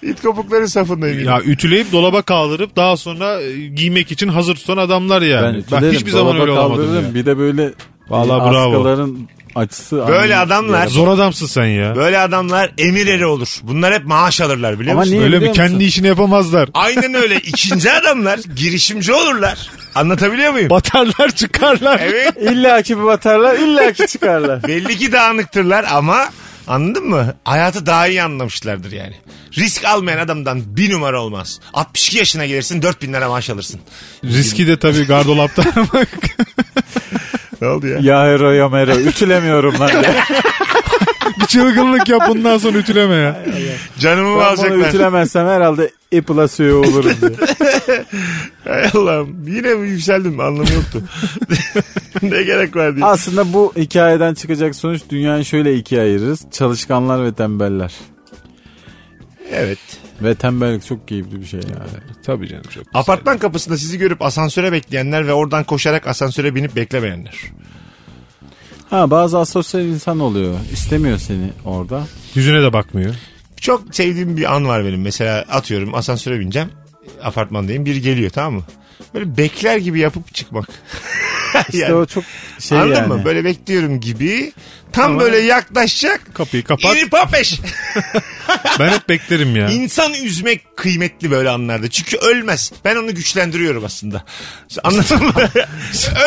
[0.04, 1.24] it kopukların safındayım.
[1.26, 5.54] ya ütüleyip dolaba kaldırıp daha sonra e, giymek için hazır tutan adamlar Ben, yani.
[5.56, 7.06] Ben, ütülerim, hiçbir zaman dolaba öyle olamadım kaldırırım.
[7.06, 7.14] ya.
[7.16, 7.72] Bir de böyle
[8.10, 8.74] Vallahi e, bravo.
[8.76, 9.96] askıların açısı.
[10.08, 10.88] Böyle aynı adamlar-.
[10.88, 11.96] Zor adamsın sen ya.
[11.96, 13.48] Böyle adamlar emir eri olur.
[13.64, 15.12] Bunlar hep maaş alırlar biliyor Ama musun?
[15.14, 15.42] niye Öyle mi?
[15.42, 15.64] biliyor musun?
[15.68, 16.70] Kendi işini yapamazlar.
[16.74, 17.36] Aynen öyle.
[17.46, 19.70] İkinci adamlar girişimci olurlar.
[19.96, 20.70] Anlatabiliyor muyum?
[20.70, 22.00] Batarlar çıkarlar.
[22.04, 22.34] Evet.
[22.42, 24.64] İlla ki bir batarlar illa ki çıkarlar.
[24.68, 26.26] Belli ki dağınıktırlar ama
[26.68, 27.36] anladın mı?
[27.44, 29.16] Hayatı daha iyi anlamışlardır yani.
[29.58, 31.60] Risk almayan adamdan bir numara olmaz.
[31.74, 33.80] 62 yaşına gelirsin 4000 lira maaş alırsın.
[34.24, 35.64] Riski de tabii gardolapta.
[37.62, 38.00] Ne oldu ya?
[38.02, 39.90] ya hero ya mero ütülemiyorum lan.
[41.40, 43.44] bir çılgınlık yap bundan sonra ütüleme ya.
[44.00, 44.90] Canımı mı ben bunu alacaklar?
[44.90, 47.32] ütülemezsem herhalde Apple'a suyu olurum diye.
[48.64, 49.48] Hay Allah'ım.
[49.48, 51.02] Yine mi yükseldim anlamı yoktu.
[52.22, 53.06] ne gerek var diye.
[53.06, 56.46] Aslında bu hikayeden çıkacak sonuç dünyayı şöyle ikiye ayırırız.
[56.52, 57.94] Çalışkanlar ve tembeller.
[59.52, 59.80] Evet.
[60.24, 62.04] Ve tembellik çok keyifli bir şey yani.
[62.26, 62.92] Tabii canım çok güzel.
[62.94, 67.36] Apartman kapısında sizi görüp asansöre bekleyenler ve oradan koşarak asansöre binip beklemeyenler.
[68.90, 70.58] Ha bazı asosyal insan oluyor.
[70.74, 72.04] İstemiyor seni orada.
[72.36, 73.16] Yüzüne de bakmıyor.
[73.62, 75.02] Çok sevdiğim bir an var benim.
[75.02, 76.70] Mesela atıyorum asansöre bineceğim.
[77.24, 77.86] Apartmandayım.
[77.86, 78.64] Biri geliyor tamam mı?
[79.14, 80.70] Böyle bekler gibi yapıp çıkmak.
[81.60, 82.24] İşte Yani o çok
[82.60, 83.08] Şey Anladın yani.
[83.08, 83.26] mı?
[83.26, 84.52] Böyle bekliyorum gibi.
[84.94, 86.22] Tam Ama- böyle yaklaşacak.
[86.36, 86.96] Kapıyı kapat.
[86.98, 87.60] İri papeş.
[88.80, 89.70] ben hep beklerim ya.
[89.70, 91.90] İnsan üzmek kıymetli böyle anlarda.
[91.90, 92.72] Çünkü ölmez.
[92.86, 94.24] Ben onu güçlendiriyorum aslında.
[94.84, 95.34] Anladın mı?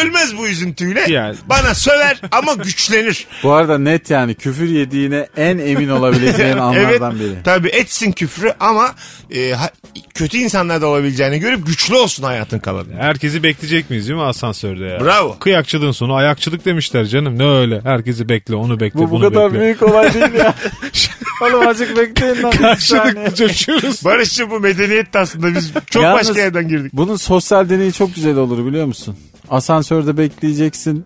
[0.03, 1.05] ölmez bu üzüntüyle.
[1.09, 3.27] Yani- Bana söver ama güçlenir.
[3.43, 7.35] Bu arada net yani küfür yediğine en emin olabileceğin anlardan biri.
[7.45, 8.95] Tabii etsin küfrü ama
[9.31, 9.71] e, ha-
[10.15, 12.95] kötü insanlar da olabileceğini görüp güçlü olsun hayatın kalanı.
[12.99, 15.01] Herkesi bekleyecek miyiz değil mi asansörde ya?
[15.01, 15.39] Bravo.
[15.39, 17.39] Kıyakçılığın sonu ayakçılık demişler canım.
[17.39, 17.81] Ne öyle?
[17.81, 19.61] Herkesi bekle, onu bekle, Bu bu bunu kadar bekle.
[19.65, 20.55] büyük olay değil ya.
[21.43, 22.53] Oğlum azıcık bekleyin lan.
[22.53, 23.15] bir saniye.
[23.15, 24.05] Karşılıklı coşuyoruz.
[24.05, 26.93] Barışçı bu medeniyet de aslında biz çok Yalnız- başka yerden girdik.
[26.95, 29.17] Bunun sosyal deneyi çok güzel olur biliyor musun?
[29.51, 31.05] Asansörde bekleyeceksin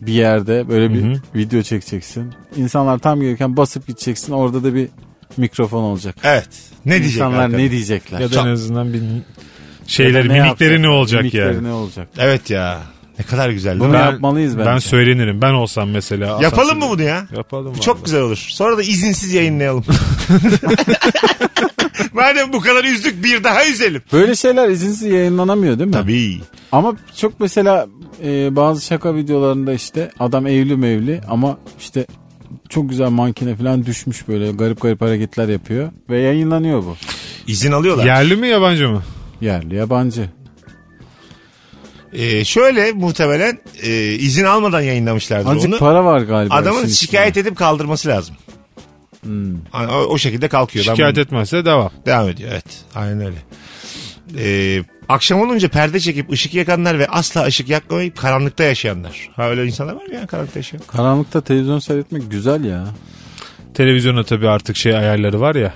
[0.00, 1.20] bir yerde böyle bir Hı hı.
[1.34, 2.32] video çekeceksin.
[2.56, 4.32] İnsanlar tam gelirken basıp gideceksin.
[4.32, 4.88] Orada da bir
[5.36, 6.16] mikrofon olacak.
[6.24, 6.48] Evet.
[6.84, 8.20] Ne diyecek İnsanlar ne diyecekler?
[8.20, 9.08] Ya da en azından bir Ya
[9.86, 10.80] şeyleri, ne mimikleri yapacak?
[10.80, 11.64] ne olacak Mimikleri yani.
[11.68, 12.08] ne olacak?
[12.18, 12.78] Evet ya.
[13.18, 13.96] Ne kadar güzel değil Bunu mi?
[13.96, 14.70] yapmalıyız bence.
[14.70, 15.42] Ben söylenirim.
[15.42, 16.38] Ben olsam mesela.
[16.42, 17.26] Yapalım mı asansörde- bunu ya?
[17.36, 17.74] Yapalım.
[17.76, 18.36] Bu çok güzel olur.
[18.48, 19.84] Sonra da izinsiz yayınlayalım.
[22.12, 24.02] Madem bu kadar üzdük bir daha üzelim.
[24.12, 25.92] Böyle şeyler izinsiz yayınlanamıyor değil mi?
[25.92, 26.40] Tabii.
[26.72, 27.86] Ama çok mesela
[28.24, 32.06] e, bazı şaka videolarında işte adam evli mevli ama işte
[32.68, 36.96] çok güzel mankine falan düşmüş böyle garip garip hareketler yapıyor ve yayınlanıyor bu.
[37.46, 38.04] İzin alıyorlar.
[38.06, 39.02] Yerli mi yabancı mı?
[39.40, 40.30] Yerli yabancı.
[42.12, 45.78] Ee, şöyle muhtemelen e, izin almadan yayınlamışlardır Azıcık onu.
[45.78, 46.54] para var galiba.
[46.54, 48.36] Adamın işin şikayet edip kaldırması lazım.
[49.22, 49.54] Hmm.
[49.90, 50.84] O, o şekilde kalkıyor.
[50.84, 51.90] Şikayet bunu- etmezse devam.
[52.06, 52.64] Devam ediyor evet.
[52.94, 53.36] Aynen öyle.
[54.38, 59.30] Ee, akşam olunca perde çekip ışık yakanlar ve asla ışık yakmayıp karanlıkta yaşayanlar.
[59.36, 60.78] Ha öyle insanlar var mı ya karanlıkta yaşayan?
[60.78, 60.96] içinde.
[60.96, 62.84] Karanlıkta televizyon seyretmek güzel ya.
[63.74, 65.74] Televizyonda tabii artık şey ayarları var ya.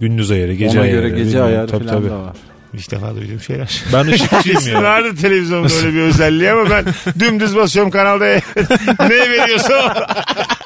[0.00, 1.08] Gündüz ayarı, gece Ona ayarı.
[1.08, 2.10] göre gece ayarı Tabii, falan tabii.
[2.10, 2.36] da var.
[2.76, 3.82] İlk defa duyduğum şeyler.
[3.92, 4.82] Ben ışıkçıyım ya.
[4.82, 6.84] vardı televizyonda öyle bir özelliği ama ben
[7.20, 8.24] dümdüz basıyorum kanalda
[9.00, 10.06] ne veriyorsa.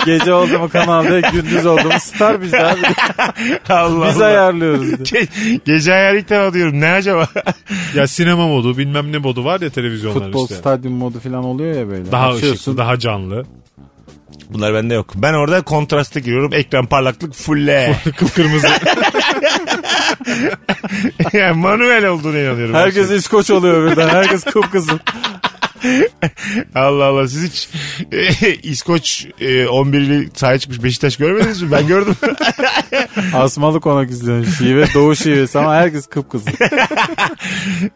[0.07, 2.81] Gece oldu mu kanalda gündüz oldu mu star bizde abi.
[3.69, 4.25] Allah Biz Allah.
[4.25, 4.89] ayarlıyoruz.
[4.93, 6.81] Ge- gece ayarı ilk defa diyorum.
[6.81, 7.29] Ne acaba?
[7.95, 10.55] Ya sinema modu bilmem ne modu var ya televizyonlar Futbol işte.
[10.55, 12.13] stadyum modu falan oluyor ya böyle.
[12.13, 12.55] Daha Açıyorsun.
[12.55, 13.45] ışıklı, daha canlı.
[14.51, 15.13] Bunlar bende yok.
[15.15, 16.53] Ben orada kontrasta giriyorum.
[16.53, 17.97] Ekran parlaklık fulle.
[18.17, 18.69] Kıpkırmızı.
[21.33, 22.75] yani manuel olduğunu inanıyorum.
[22.75, 24.09] Herkes İskoç oluyor birden.
[24.09, 24.99] Herkes kıpkızıl.
[26.75, 27.69] Allah Allah siz hiç
[28.13, 31.73] e, İskoç e, 11'li sahaya çıkmış Beşiktaş görmediniz mi?
[31.73, 32.17] Ben gördüm.
[33.35, 34.53] Asmalı konak izliyorsun.
[34.53, 36.51] Şive doğu şivesi ama herkes kıpkızıl.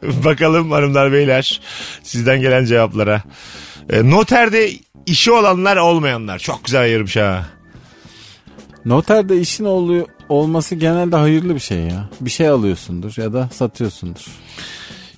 [0.02, 1.60] Bakalım hanımlar beyler
[2.02, 3.22] sizden gelen cevaplara.
[3.90, 4.70] E, noterde
[5.06, 6.38] işi olanlar olmayanlar.
[6.38, 7.46] Çok güzel ayırmış ha.
[8.84, 12.08] Noterde işin oluyor, olması genelde hayırlı bir şey ya.
[12.20, 14.24] Bir şey alıyorsundur ya da satıyorsundur.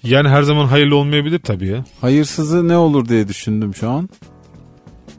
[0.03, 1.85] yani her zaman hayırlı olmayabilir tabii ya.
[2.01, 4.09] Hayırsızı ne olur diye düşündüm şu an.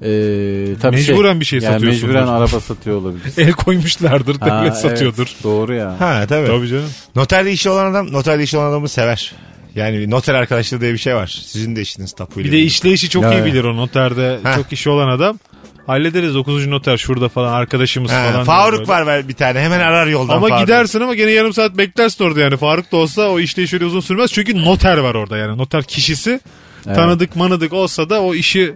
[0.02, 2.08] Ee, tabii Mecburen bir şey yani satıyorsundur.
[2.08, 3.34] Mecburen araba satıyor olabilir.
[3.38, 5.28] El koymuşlardır, Ha, devlet evet, satıyordur.
[5.44, 5.96] doğru ya.
[6.00, 6.48] Ha tabii.
[6.48, 6.90] Tabii canım.
[7.16, 9.36] Noterde işi olan adam noterde işi olan adamı sever.
[9.78, 11.42] Yani noter arkadaşlığı diye bir şey var.
[11.46, 12.52] Sizin de işiniz tapuyla.
[12.52, 13.46] Bir de işleyişi çok Ya, iyi evet.
[13.46, 14.40] bilir o noterde.
[14.44, 14.56] Ha.
[14.56, 15.40] Çok işi olan adam.
[15.88, 16.68] Hallederiz 9.
[16.68, 18.44] noter şurada falan arkadaşımız Ha, falan.
[18.46, 20.62] Faruk var var bir tane hemen arar yoldan Ama Faruk.
[20.66, 22.58] gidersin ama gene yarım saat beklersin orada yani.
[22.58, 24.32] Faruk da olsa o işleyiş öyle uzun sürmez.
[24.34, 25.58] Çünkü noter var orada yani.
[25.58, 26.40] Noter kişisi
[26.84, 28.74] tanıdık manıdık olsa da o işi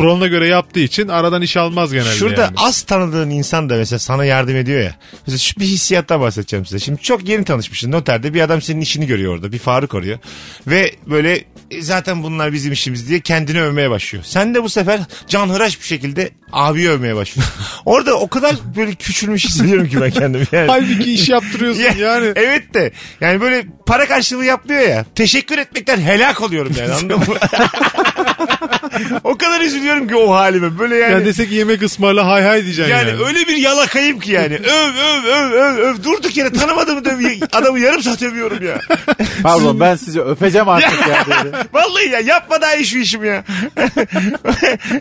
[0.00, 2.54] kuralına göre yaptığı için aradan iş almaz genelde Şurada yani.
[2.56, 4.94] az tanıdığın insan da mesela sana yardım ediyor ya.
[5.26, 6.78] Mesela şu bir hissiyattan bahsedeceğim size.
[6.78, 9.52] Şimdi çok yeni tanışmışsın noterde bir adam senin işini görüyor orada.
[9.52, 10.18] Bir Faruk arıyor.
[10.66, 14.24] Ve böyle "E, zaten bunlar bizim işimiz diye kendini övmeye başlıyor.
[14.26, 17.54] Sen de bu sefer canhıraş bir şekilde abi övmeye başlıyorsun.
[17.84, 20.44] orada o kadar böyle küçülmüş hissediyorum ki ben kendimi.
[20.52, 20.66] Yani.
[20.66, 22.32] Halbuki iş yaptırıyorsun Ya, yani.
[22.36, 25.04] Evet de yani böyle para karşılığı yapmıyor ya.
[25.14, 27.24] Teşekkür etmekten helak oluyorum yani anladın mı?
[29.24, 30.78] o kadar üzülüyorum ki o halime.
[30.78, 31.12] Böyle yani.
[31.12, 33.08] Yani desek yemek ısmarla hay hay diyeceksin yani.
[33.08, 34.54] Yani, öyle bir yalakayım ki yani.
[34.64, 36.02] öv öv öv öv öv.
[36.04, 37.20] Durduk yere tanımadığımı döv.
[37.52, 38.80] Adamı yarım saat övüyorum ya.
[39.42, 41.24] Pardon ben sizi öpeceğim artık ya.
[41.72, 43.44] Vallahi ya yapma daha iyi şu işimi ya.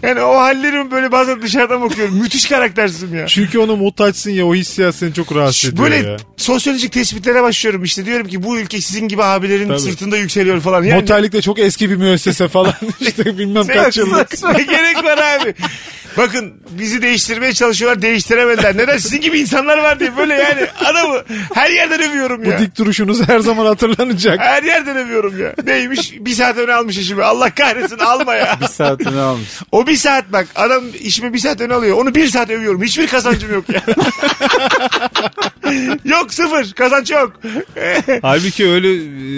[0.04, 2.16] yani o hallerimi böyle bazen dışarıdan bakıyorum.
[2.16, 3.28] Müthiş karaktersizim ya.
[3.28, 6.18] Çünkü ona muhtaçsın ya o hissiyat seni çok rahatsız ediyor Böyle ya.
[6.38, 9.80] sosyolojik tespitlere başlıyorum işte diyorum ki bu ülke sizin gibi abilerin Tabii.
[9.80, 10.84] sırtında yükseliyor falan.
[10.84, 14.30] Yani Noterlik de çok eski bir müessese falan işte bilmem kaç yıllık.
[14.80, 15.54] Gerek var abi?
[16.18, 18.78] Bakın bizi değiştirmeye çalışıyorlar değiştiremediler.
[18.78, 22.60] Neden sizin gibi insanlar var diye böyle yani adamı her yerden övüyorum Bu ya.
[22.60, 24.40] dik duruşunuz her zaman hatırlanacak.
[24.40, 25.54] Her yerden övüyorum ya.
[25.66, 26.14] Neymiş?
[26.20, 27.24] Bir saat öne almış işimi.
[27.24, 28.58] Allah kahretsin alma ya.
[28.62, 29.50] Bir saatini almış.
[29.72, 31.98] O bir saat bak adam işimi bir saat öne alıyor.
[31.98, 32.84] Onu bir saat övüyorum.
[32.84, 33.82] Hiçbir kazancım yok ya.
[36.06, 37.34] Yok sıfır kazanç yok.
[38.22, 38.88] Halbuki öyle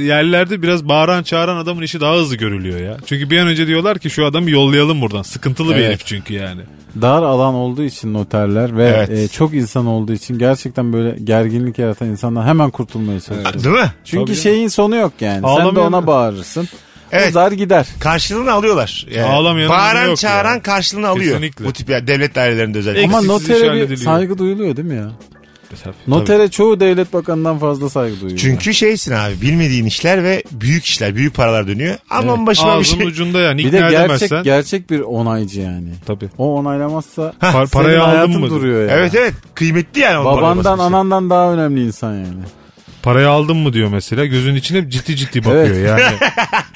[0.04, 2.98] yerlerde biraz bağıran çağıran adamın işi daha hızlı görülüyor ya.
[3.06, 5.22] Çünkü bir an önce diyorlar ki şu adamı yollayalım buradan.
[5.22, 5.88] Sıkıntılı bir Evet.
[5.88, 6.62] herif çünkü yani.
[7.02, 9.10] Dar alan olduğu için noterler ve Evet.
[9.10, 13.64] e, çok insan olduğu için gerçekten böyle gerginlik yaratan insanlar hemen kurtulmaya çalışıyor.
[13.64, 13.92] Değil mi?
[14.06, 14.42] Çünkü Tabii.
[14.42, 15.34] şeyin sonu yok yani.
[15.36, 16.68] Sen de Ağlamayan ona bağırırsın.
[17.12, 17.28] Evet.
[17.30, 17.88] O zar gider.
[18.00, 19.08] Karşılığını alıyorlar.
[19.12, 20.62] Yani Ağlamayanın bağıran yok çağıran ya.
[20.62, 21.32] karşılığını alıyor.
[21.32, 21.66] Kesinlikle.
[21.66, 23.04] Bu tip ya, devlet dairelerinde özellikle.
[23.06, 23.98] Ama Eksiksiz iş notere bir hallediliyor.
[24.02, 25.12] saygı duyuluyor değil mi ya?
[25.72, 28.40] Mesela, Notere çoğu devlet bakanından fazla saygı duyuyor.
[28.40, 31.96] Çünkü şeysin abi bilmediğin işler ve büyük işler büyük paralar dönüyor.
[32.10, 32.48] Aman Evet.
[32.48, 33.08] başıma bir Ağzının şey.
[33.08, 34.44] ucunda yani bir de gerçek edemezsen.
[34.44, 35.90] gerçek bir onaycı yani.
[36.06, 36.30] Tabii.
[36.38, 38.50] O onaylamazsa Par- senin parayı aldın hayatın mı?
[38.50, 38.92] duruyor yani.
[39.00, 40.26] Evet evet kıymetli yani.
[40.26, 42.28] Babandan anandan daha önemli insan yani.
[43.04, 44.26] Parayı aldın mı diyor mesela.
[44.26, 45.88] Gözün içine ciddi ciddi bakıyor Evet.
[45.90, 46.04] yani.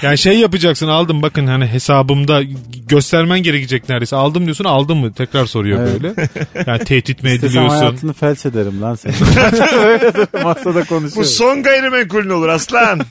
[0.02, 2.42] yani şey yapacaksın aldım bakın hani hesabımda
[2.88, 4.16] göstermen gerekecek neredeyse.
[4.16, 5.14] Aldım diyorsun aldın mı?
[5.14, 6.02] Tekrar soruyor Evet.
[6.04, 6.30] böyle.
[6.68, 7.78] Yani tehdit mi İstesem ediliyorsun?
[7.78, 9.14] hayatını felç ederim lan seni.
[10.44, 11.34] Masada Bu konuşuyoruz.
[11.34, 13.02] son gayrimenkulün olur aslan.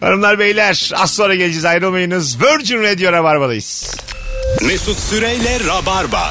[0.00, 2.38] Hanımlar beyler az sonra geleceğiz ayrılmayınız.
[2.42, 3.96] Virgin Radio Rabarba'dayız.
[4.66, 6.30] Mesut Süreyle Rabarba.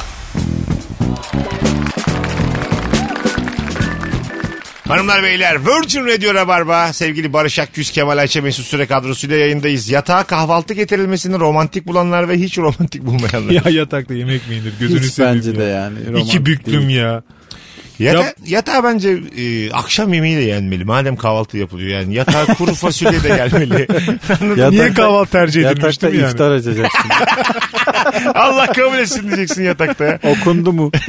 [4.92, 9.88] Hanımlar beyler Virgin Radio Rabarba sevgili Barış Akgüz Kemal Ayçe Mesut Süre kadrosuyla yayındayız.
[9.90, 13.52] Yatağa kahvaltı getirilmesini romantik bulanlar ve hiç romantik bulmayanlar.
[13.64, 14.72] ya yatakta yemek mi yenir?
[14.80, 15.56] Gözünü Hiç seveyim bence ya.
[15.58, 15.98] de yani.
[16.00, 16.98] İki romantik büklüm değil.
[16.98, 17.22] ya.
[18.04, 20.84] Yata, yatağı bence e, akşam yemeğiyle yenmeli.
[20.84, 22.14] Madem kahvaltı yapılıyor yani.
[22.14, 23.74] Yatağa kuru fasulye de gelmeli.
[24.30, 26.32] Yatakta- Niye kahvaltı tercih edilmiş Yatakta değil mi yani?
[26.32, 27.10] iftar açacaksın.
[28.34, 30.04] Allah kabul etsin diyeceksin yatakta.
[30.04, 30.18] ya.
[30.24, 30.90] Okundu mu?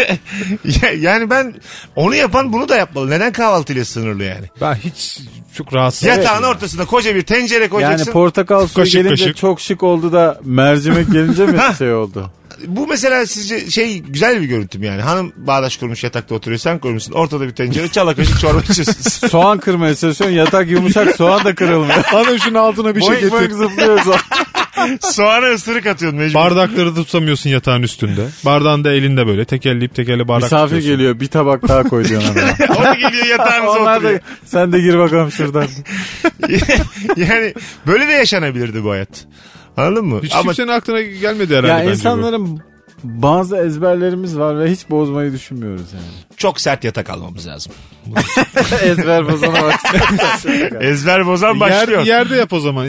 [0.84, 1.54] Ya- yani ben
[1.96, 3.10] onu yapan bunu da yapmalı.
[3.10, 4.46] Neden kahvaltıyla sınırlı yani?
[4.62, 5.20] Ben hiç
[5.58, 6.04] çok rahatsız.
[6.08, 8.06] Yatağın ortasına koca bir tencere koyacaksın.
[8.06, 9.38] Yani portakal suyu Kaşık gelince kaşık.
[9.38, 12.32] çok şık oldu da mercimek gelince mi şey oldu?
[12.68, 15.02] Bu mesela sizce şey güzel bir görüntüm yani.
[15.02, 17.14] Hanım bağdaş kurmuş yatakta oturuyor sen kurmuşsun.
[17.14, 19.28] Ortada bir tencere çala kaşık çorba içiyorsun.
[19.28, 22.04] Soğan kırmaya çalışıyorsun yatak yumuşak soğan da kırılmıyor.
[22.04, 23.32] Hanım şunun altına bir şey getir.
[23.32, 24.20] boink zıplıyor soğan.
[25.02, 26.40] Soğana ısırık atıyorsun mecbur.
[26.40, 28.28] Bardakları da tutamıyorsun yatağın üstünde.
[28.46, 30.92] Bardağın da elinde böyle tekelleyip tekerle bardak Misafir tutuyorsun.
[30.92, 32.76] geliyor bir tabak daha koy diyorsun adama.
[32.80, 34.20] o da geliyor yatağınıza Onlar oturuyor.
[34.20, 35.68] da sen de gir bakalım şuradan.
[37.18, 37.54] yani
[37.88, 39.26] böyle de yaşanabilirdi bu hayat.
[39.78, 40.20] Anladın mı?
[40.24, 42.73] Hiç Ama kimsenin aklına gelmedi herhalde ya bence bu.
[43.04, 46.06] Bazı ezberlerimiz var ve hiç bozmayı düşünmüyoruz yani.
[46.38, 47.74] çok sert yatak almamız lazım.
[48.84, 49.80] Ezber bozana bak.
[50.82, 52.06] Ezber bozan Yer, başlıyor.
[52.06, 52.86] yerde yap o zaman.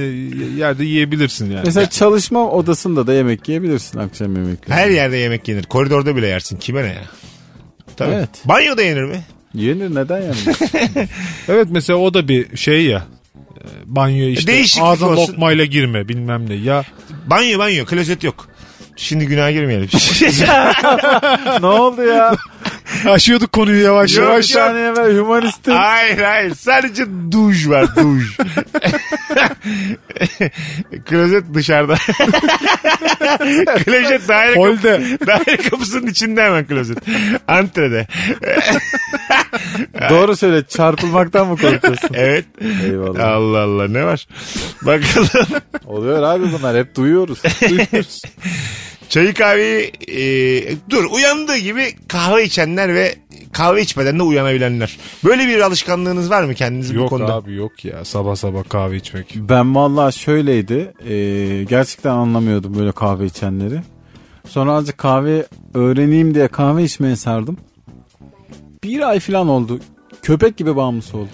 [0.57, 1.63] Yerde yiyebilirsin yani.
[1.65, 4.77] Mesela çalışma odasında da yemek yiyebilirsin akşam yemekleri.
[4.79, 5.63] Her yerde yemek yenir.
[5.63, 6.57] Koridorda bile yersin.
[6.57, 7.03] Kime ne ya?
[7.97, 8.13] Tabii.
[8.15, 8.29] Evet.
[8.45, 9.21] Banyoda yenir mi?
[9.55, 10.37] Yenir neden yani?
[11.49, 13.05] Evet mesela o da bir şey ya.
[13.57, 15.33] E, Banyo işte Değişiklik ağzına olsun.
[15.33, 16.55] lokmayla girme bilmem ne.
[16.55, 16.85] Ya
[17.27, 17.85] Banyo banyo.
[17.85, 18.49] Klozet yok.
[18.97, 19.89] Şimdi günaha girmeyelim.
[21.61, 22.37] ne oldu ya?
[23.07, 24.55] aşıyorduk konuyu yavaş Yok, Bir yavaş.
[24.55, 24.63] yok.
[24.65, 25.75] saniye ben humanistim.
[25.75, 26.55] hayır hayır.
[26.55, 27.87] Sadece duş var.
[27.97, 28.37] Duş.
[31.07, 31.95] klozet dışarıda.
[33.85, 35.01] klozet daire, kapı, Holde.
[35.27, 36.99] daire kapısının içinde hemen klozet.
[37.49, 38.07] Antrede.
[40.11, 42.11] Doğru söyle çarpılmaktan mı korkuyorsun?
[42.15, 42.45] Evet.
[42.85, 43.29] Eyvallah.
[43.29, 44.27] Allah Allah ne var?
[44.83, 45.29] Bakalım.
[45.87, 47.43] Oluyor abi bunlar hep duyuyoruz.
[47.69, 48.23] Duyuyoruz.
[49.09, 53.15] Çayı kahveyi e, dur uyandığı gibi kahve içenler ve
[53.53, 54.99] kahve içmeden de uyanabilenler.
[55.25, 57.35] Böyle bir alışkanlığınız var mı kendiniz bu yok konuda?
[57.35, 59.35] abi yok ya sabah sabah kahve içmek.
[59.37, 60.93] Ben vallahi şöyleydi.
[61.09, 63.81] e, gerçekten anlamıyordum böyle kahve içenleri.
[64.49, 67.57] Sonra azıcık kahve öğreneyim diye kahve içmeye sardım.
[68.85, 69.81] Bir ay falan oldu.
[70.23, 71.29] Köpek gibi bağımlısı oldum.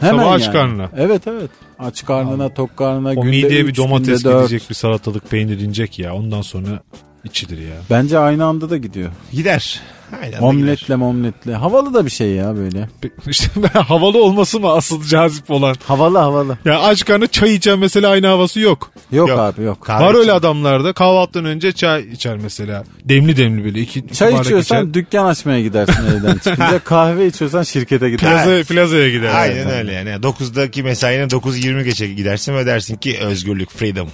[0.00, 0.90] Sabah aç karnına.
[0.96, 1.50] Evet evet.
[1.78, 3.10] Aç karnına, tok karnına.
[3.10, 4.48] O günde mideye bir domates dört.
[4.48, 6.82] gidecek bir salatalık peynir inecek ya ondan sonra
[7.24, 7.74] içilir ya.
[7.90, 9.10] Bence aynı anda da gidiyor.
[9.32, 9.80] Gider.
[10.22, 10.38] Aynen.
[10.38, 11.54] Omletle momletle.
[11.54, 12.88] Havalı da bir şey ya böyle.
[13.28, 13.46] İşte
[13.78, 15.74] havalı olması mı asıl cazip olan?
[15.84, 16.58] Havalı havalı.
[16.64, 18.90] Ya aç karnı çay içen mesela aynı havası yok.
[19.12, 19.38] Yok, Yok.
[19.38, 19.80] abi yok.
[19.80, 22.84] Kahve Var öyle adamlarda kahvaltıdan önce çay içer mesela.
[23.04, 24.94] Demli demli böyle iki iki Çay içiyorsan içer.
[24.94, 26.78] dükkan açmaya gidersin evden çıkınca.
[26.84, 28.50] Kahve içiyorsan şirkete gidersin.
[28.50, 29.34] Plaza, plazaya gider.
[29.34, 30.10] Aynen öyle yani.
[30.10, 34.08] 9'daki mesaine 9.20 geçe gidersin ve dersin ki özgürlük, freedom.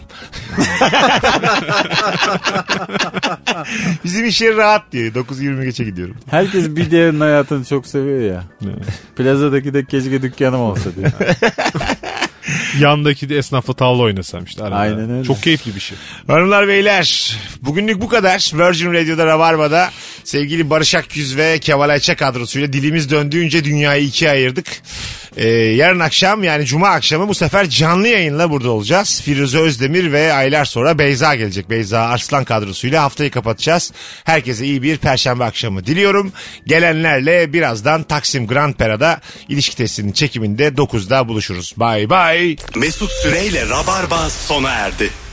[4.05, 5.15] Bizim iş yeri rahat diyor.
[5.15, 6.17] 9.20 geçe gidiyorum.
[6.31, 8.45] Herkes bir diğerinin hayatını çok seviyor ya.
[9.17, 11.13] Plazadaki de keşke dükkanım olsa diyor.
[12.81, 14.63] Yandaki de esnafla tavla oynasam işte.
[14.65, 14.77] arada.
[14.77, 15.25] Aynen öyle.
[15.25, 15.99] Çok keyifli bir şey.
[16.27, 18.51] Hanımlar beyler Bugünlük bu kadar.
[18.55, 19.91] Virgin Radio'da Rabarba'da
[20.25, 24.67] sevgili Barış Akyüz ve Kemal Ayça kadrosuyla dilimiz döndüğünce dünyayı ikiye ayırdık.
[25.37, 29.23] Ee, yarın akşam yani cuma akşamı bu sefer canlı yayınla burada olacağız.
[29.25, 31.71] Firuze Özdemir ve aylar sonra Beyza gelecek.
[31.71, 33.93] Beyza Arslan kadrosuyla haftayı kapatacağız.
[34.25, 36.33] Herkese iyi bir perşembe akşamı diliyorum.
[36.67, 41.75] Gelenlerle birazdan Taksim Grand Pera'da ilişki testinin çekiminde 9'da buluşuruz.
[41.77, 42.57] Bye bye.
[42.77, 45.26] Mesut Süreyle Rabarba sona erdi.